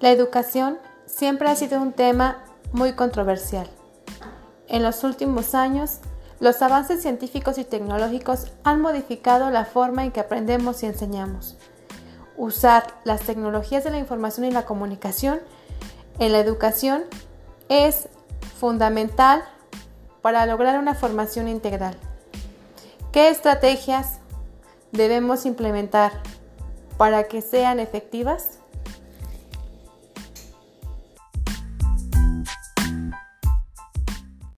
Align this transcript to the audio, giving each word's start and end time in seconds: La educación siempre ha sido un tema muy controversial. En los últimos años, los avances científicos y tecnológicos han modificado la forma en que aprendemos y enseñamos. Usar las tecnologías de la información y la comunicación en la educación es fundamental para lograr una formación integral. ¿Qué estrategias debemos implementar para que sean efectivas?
La 0.00 0.10
educación 0.10 0.78
siempre 1.04 1.50
ha 1.50 1.54
sido 1.54 1.80
un 1.80 1.92
tema 1.92 2.38
muy 2.72 2.94
controversial. 2.94 3.68
En 4.66 4.82
los 4.82 5.04
últimos 5.04 5.54
años, 5.54 5.98
los 6.38 6.62
avances 6.62 7.02
científicos 7.02 7.58
y 7.58 7.64
tecnológicos 7.64 8.46
han 8.64 8.80
modificado 8.80 9.50
la 9.50 9.66
forma 9.66 10.02
en 10.02 10.10
que 10.10 10.20
aprendemos 10.20 10.82
y 10.82 10.86
enseñamos. 10.86 11.58
Usar 12.38 12.84
las 13.04 13.20
tecnologías 13.20 13.84
de 13.84 13.90
la 13.90 13.98
información 13.98 14.46
y 14.46 14.50
la 14.50 14.64
comunicación 14.64 15.38
en 16.18 16.32
la 16.32 16.38
educación 16.38 17.02
es 17.68 18.08
fundamental 18.58 19.42
para 20.22 20.46
lograr 20.46 20.78
una 20.78 20.94
formación 20.94 21.46
integral. 21.46 21.94
¿Qué 23.12 23.28
estrategias 23.28 24.18
debemos 24.92 25.44
implementar 25.44 26.12
para 26.96 27.24
que 27.24 27.42
sean 27.42 27.80
efectivas? 27.80 28.59